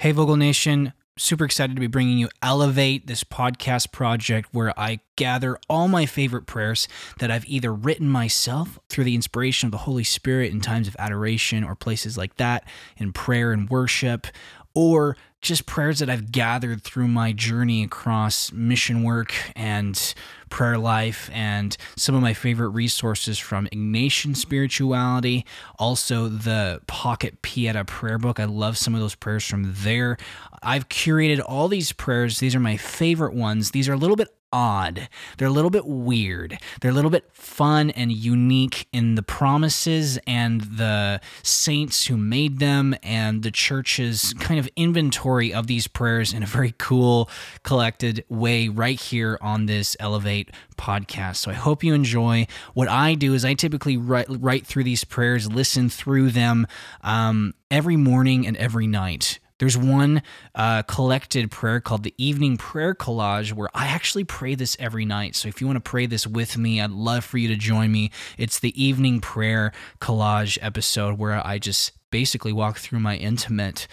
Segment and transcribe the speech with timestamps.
[0.00, 0.94] Hey, Vogel Nation.
[1.18, 6.06] Super excited to be bringing you Elevate, this podcast project where I gather all my
[6.06, 6.88] favorite prayers
[7.18, 10.96] that I've either written myself through the inspiration of the Holy Spirit in times of
[10.98, 12.64] adoration or places like that,
[12.96, 14.26] in prayer and worship,
[14.74, 20.14] or just prayers that I've gathered through my journey across mission work and
[20.50, 25.46] prayer life, and some of my favorite resources from Ignatian spirituality,
[25.78, 28.40] also the Pocket Pieta prayer book.
[28.40, 30.18] I love some of those prayers from there.
[30.62, 32.40] I've curated all these prayers.
[32.40, 33.70] These are my favorite ones.
[33.70, 35.08] These are a little bit odd.
[35.38, 36.58] They're a little bit weird.
[36.80, 42.58] They're a little bit fun and unique in the promises and the saints who made
[42.58, 47.28] them and the church's kind of inventory of these prayers in a very cool,
[47.62, 51.36] collected way right here on this Elevate podcast.
[51.36, 52.46] So I hope you enjoy.
[52.74, 56.66] What I do is I typically write, write through these prayers, listen through them
[57.02, 59.38] um, every morning and every night.
[59.60, 60.22] There's one
[60.54, 65.36] uh, collected prayer called the Evening Prayer Collage where I actually pray this every night.
[65.36, 67.92] So if you want to pray this with me, I'd love for you to join
[67.92, 68.10] me.
[68.38, 73.86] It's the Evening Prayer Collage episode where I just basically walk through my intimate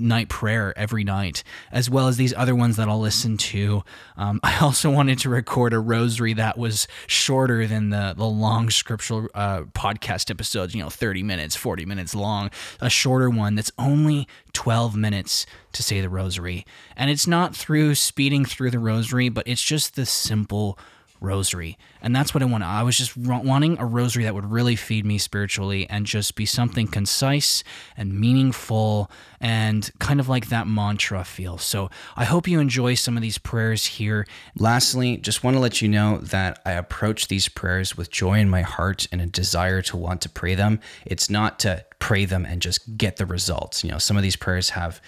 [0.00, 3.84] night prayer every night, as well as these other ones that I'll listen to.
[4.16, 8.70] Um, I also wanted to record a rosary that was shorter than the the long
[8.70, 10.74] scriptural uh, podcast episodes.
[10.74, 12.50] You know, thirty minutes, forty minutes long.
[12.80, 14.26] A shorter one that's only
[14.60, 19.48] twelve minutes to say the rosary, and it's not through speeding through the rosary, but
[19.48, 20.78] it's just the simple
[21.18, 21.78] rosary.
[22.02, 22.64] And that's what I want.
[22.64, 26.46] I was just wanting a rosary that would really feed me spiritually and just be
[26.46, 27.62] something concise
[27.96, 31.56] and meaningful and kind of like that mantra feel.
[31.58, 34.26] So I hope you enjoy some of these prayers here.
[34.58, 38.50] Lastly, just want to let you know that I approach these prayers with joy in
[38.50, 40.80] my heart and a desire to want to pray them.
[41.06, 43.84] It's not to pray them and just get the results.
[43.84, 45.00] You know, some of these prayers have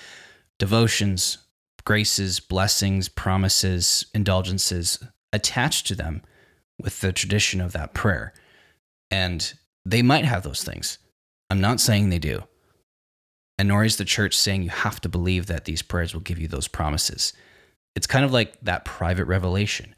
[0.60, 1.38] devotions,
[1.84, 6.22] graces, blessings, promises, indulgences attached to them
[6.80, 8.32] with the tradition of that prayer.
[9.10, 9.52] And
[9.84, 10.98] they might have those things.
[11.50, 12.44] I'm not saying they do.
[13.58, 16.38] And nor is the church saying you have to believe that these prayers will give
[16.38, 17.32] you those promises.
[17.96, 19.96] It's kind of like that private revelation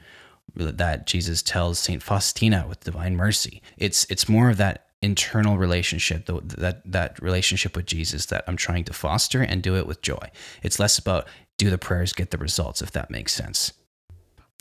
[0.54, 3.60] that Jesus tells Saint Faustina with divine mercy.
[3.76, 8.84] It's it's more of that internal relationship, that that relationship with Jesus that I'm trying
[8.84, 10.30] to foster and do it with joy.
[10.62, 11.28] It's less about
[11.58, 13.72] do the prayers get the results if that makes sense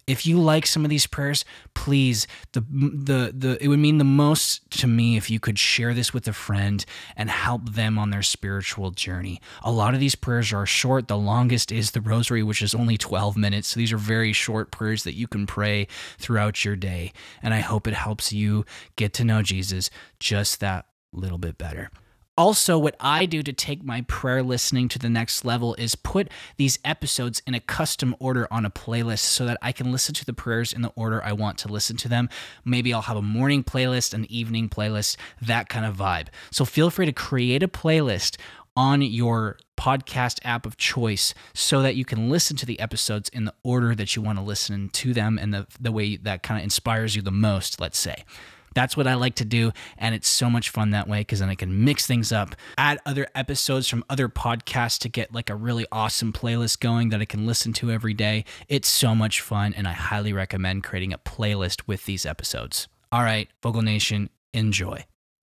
[0.08, 4.04] if you like some of these prayers, please the the the it would mean the
[4.04, 8.10] most to me if you could share this with a friend and help them on
[8.10, 9.40] their spiritual journey.
[9.64, 11.08] A lot of these prayers are short.
[11.08, 13.70] The longest is the rosary which is only 12 minutes.
[13.70, 15.88] So these are very short prayers that you can pray
[16.18, 18.66] throughout your day, and I hope it helps you
[18.96, 19.90] get to know Jesus
[20.20, 21.90] just that little bit better.
[22.36, 26.30] Also, what I do to take my prayer listening to the next level is put
[26.58, 30.26] these episodes in a custom order on a playlist so that I can listen to
[30.26, 32.30] the prayers in the order I want to listen to them.
[32.66, 36.30] Maybe I'll have a morning playlist, an evening playlist, that kind of vibe.
[36.50, 38.38] So feel free to create a playlist
[38.76, 43.46] on your podcast app of choice so that you can listen to the episodes in
[43.46, 46.60] the order that you want to listen to them and the, the way that kind
[46.60, 48.24] of inspires you the most, let's say.
[48.74, 49.72] That's what I like to do.
[49.98, 53.00] And it's so much fun that way because then I can mix things up, add
[53.06, 57.26] other episodes from other podcasts to get like a really awesome playlist going that I
[57.26, 58.46] can listen to every day.
[58.68, 59.74] It's so much fun.
[59.76, 62.88] And I highly recommend creating a playlist with these episodes.
[63.12, 65.06] All right, Vogel Nation, enjoy.